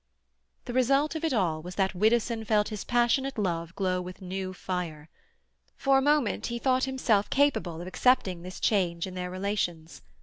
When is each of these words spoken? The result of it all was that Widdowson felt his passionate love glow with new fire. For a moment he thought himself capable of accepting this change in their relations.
The 0.65 0.73
result 0.73 1.13
of 1.13 1.23
it 1.23 1.31
all 1.31 1.61
was 1.61 1.75
that 1.75 1.93
Widdowson 1.93 2.43
felt 2.43 2.69
his 2.69 2.83
passionate 2.83 3.37
love 3.37 3.75
glow 3.75 4.01
with 4.01 4.19
new 4.19 4.51
fire. 4.51 5.09
For 5.77 5.99
a 5.99 6.01
moment 6.01 6.47
he 6.47 6.57
thought 6.57 6.85
himself 6.85 7.29
capable 7.29 7.79
of 7.81 7.85
accepting 7.87 8.41
this 8.41 8.59
change 8.59 9.05
in 9.05 9.13
their 9.13 9.29
relations. 9.29 10.01